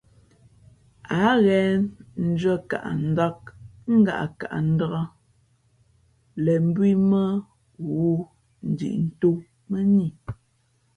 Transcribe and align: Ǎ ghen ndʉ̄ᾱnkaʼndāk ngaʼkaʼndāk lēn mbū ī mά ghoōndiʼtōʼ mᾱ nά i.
Ǎ 1.21 1.23
ghen 1.45 1.79
ndʉ̄ᾱnkaʼndāk 2.29 3.39
ngaʼkaʼndāk 3.97 5.11
lēn 6.43 6.61
mbū 6.69 6.81
ī 6.91 6.95
mά 7.09 7.23
ghoōndiʼtōʼ 7.85 9.37
mᾱ 9.69 9.79
nά 9.93 10.03
i. 10.07 10.07